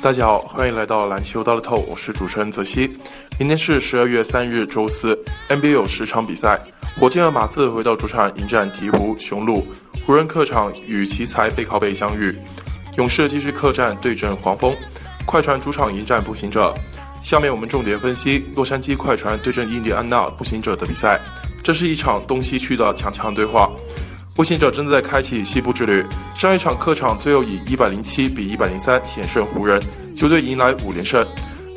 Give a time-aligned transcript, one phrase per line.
[0.00, 2.88] 大家好，欢迎来到篮球到了透，我是主持人泽西。
[3.36, 6.60] 明天是十二月三日周四，NBA 有十场比赛。
[7.00, 9.66] 火箭和马刺回到主场迎战鹈鹕、雄鹿，
[10.06, 12.32] 湖人客场与奇才背靠背相遇，
[12.96, 14.72] 勇士继续客战对阵黄蜂，
[15.26, 16.72] 快船主场迎战步行者。
[17.20, 21.20] 下面我们重点分析洛杉矶快船对阵印第安纳步行者的比赛。
[21.64, 23.68] 这是一场东西区的强强对话。
[24.38, 29.82] 步行者正在开启西部之旅，上一场客场最后以一百零七比一百零三险胜湖人，
[30.14, 31.26] 球队迎来五连胜，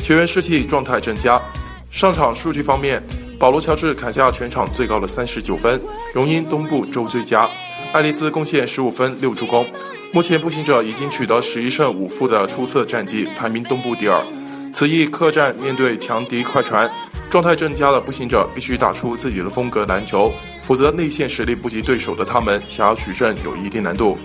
[0.04, 1.42] 球员士气状态正佳。
[1.90, 3.02] 上场数据方面，
[3.40, 5.82] 保罗乔治砍下全场最高的三十九分，
[6.14, 7.50] 荣膺东部周最佳。
[7.94, 9.66] 爱丽丝贡献十五分六助攻。
[10.14, 14.24] 目前步行者已经取得十一胜五负的出色战绩，排名东部第二。
[14.72, 16.88] 此役客战面对强敌快船，
[17.28, 20.32] 状态正佳的步行者必须打出自己的风格篮球。
[20.72, 24.18] 否则，内线实力不及对手的他们，想要取胜有一定难度。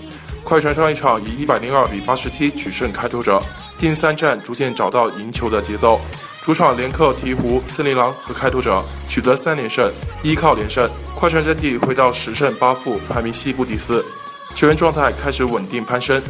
[0.44, 3.42] 快船上一场以一百零二比八十七取胜开拓者，
[3.76, 6.00] 近三战逐渐找到赢球的节奏。
[6.44, 9.90] 主场连克鹈鹕、森林狼和开拓者，取得三连胜。
[10.22, 14.06] 依靠连胜，快船战绩回到十胜八负，排名西部第四，
[14.54, 16.22] 球员状态开始稳定攀升。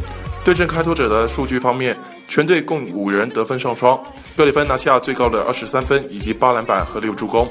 [0.43, 1.95] 对阵开拓者的数据方面，
[2.27, 3.95] 全队共五人得分上双，
[4.35, 7.47] 格里芬拿下最高的二十三分，以及八篮板和六助攻。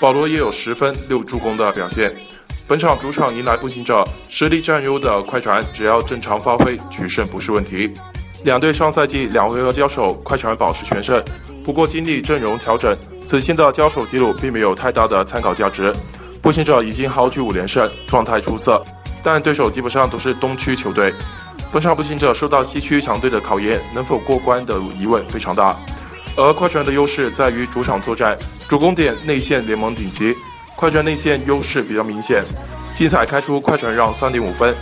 [0.00, 2.14] 保罗也有十分六助攻的表现。
[2.68, 7.90] 本场主场迎来步行者，实力占优的快船，只要正常发挥，取胜不是问题。
[8.44, 11.20] 两队上赛季两回合交手，快船保持全胜。
[11.64, 15.92] 不过经历阵容调整，此前的交手记录并没有太大的参考价值。
[16.40, 18.84] 步行者已经豪取五连胜，状态出色，
[19.22, 21.12] 但对手基本上都是东区球队。
[21.72, 25.76] 本场步行者受到西区强队的考验，能否过关的疑问非常大。
[26.38, 30.32] 而快船的优势在于主场作战，主攻点内线联盟顶级，
[30.76, 32.44] 快船内线优势比较明显。
[32.94, 34.72] 精彩开出快船让三点五分，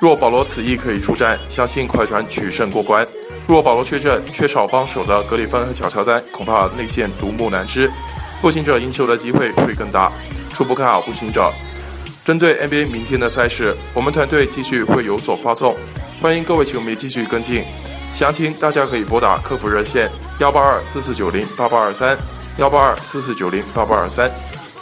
[0.00, 3.06] 若保罗此役可以出战，相信快船取胜过关。
[3.46, 7.88] 若保罗缺阵，缺少帮手的格里芬和小乔丹，恐怕内线独木难支，
[8.42, 10.10] 步行者赢球的机会会更大。
[10.52, 11.52] 初步看好步行者。
[12.24, 15.76] 针对 NBA 明天的赛事，我们团队继续会有所发送，
[16.20, 17.62] 欢迎各位球迷继续跟进。
[18.14, 20.08] 详情大家可以拨打客服热线
[20.38, 22.16] 幺八二四四九零八八二三
[22.58, 24.30] 幺八二四四九零八八二三。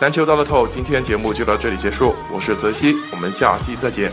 [0.00, 4.12] 篮球到了透，今天节目就到这里结束，我是泽西，我们下期再见。